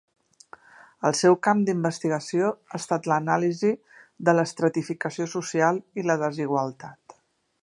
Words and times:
El 1.09 1.17
seu 1.19 1.35
camp 1.47 1.61
d'investigació 1.67 2.49
ha 2.71 2.79
estat 2.81 3.11
l'anàlisi 3.13 3.73
de 4.31 4.37
l'estratificació 4.39 5.33
social 5.39 5.83
i 6.03 6.11
la 6.11 6.21
desigualtat. 6.29 7.21